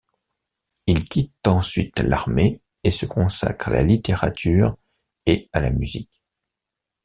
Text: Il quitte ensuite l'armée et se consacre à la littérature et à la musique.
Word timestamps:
Il 0.87 1.07
quitte 1.07 1.47
ensuite 1.47 1.99
l'armée 1.99 2.59
et 2.83 2.89
se 2.89 3.05
consacre 3.05 3.67
à 3.67 3.71
la 3.73 3.83
littérature 3.83 4.75
et 5.27 5.47
à 5.53 5.61
la 5.61 5.69
musique. 5.69 6.23